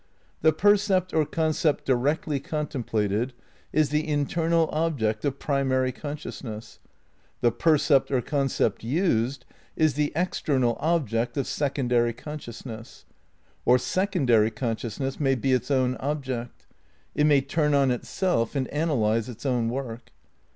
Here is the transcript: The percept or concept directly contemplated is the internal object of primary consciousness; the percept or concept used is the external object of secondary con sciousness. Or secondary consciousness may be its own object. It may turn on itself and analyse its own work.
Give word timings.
The 0.41 0.51
percept 0.51 1.13
or 1.13 1.27
concept 1.27 1.85
directly 1.85 2.39
contemplated 2.39 3.33
is 3.71 3.89
the 3.89 4.07
internal 4.07 4.67
object 4.71 5.23
of 5.25 5.37
primary 5.37 5.91
consciousness; 5.91 6.79
the 7.41 7.51
percept 7.51 8.09
or 8.09 8.19
concept 8.19 8.83
used 8.83 9.45
is 9.75 9.93
the 9.93 10.11
external 10.15 10.75
object 10.79 11.37
of 11.37 11.45
secondary 11.45 12.13
con 12.13 12.39
sciousness. 12.39 13.03
Or 13.63 13.77
secondary 13.77 14.49
consciousness 14.49 15.19
may 15.19 15.35
be 15.35 15.53
its 15.53 15.69
own 15.69 15.95
object. 15.97 16.65
It 17.13 17.25
may 17.25 17.41
turn 17.41 17.75
on 17.75 17.91
itself 17.91 18.55
and 18.55 18.65
analyse 18.69 19.29
its 19.29 19.45
own 19.45 19.69
work. 19.69 20.09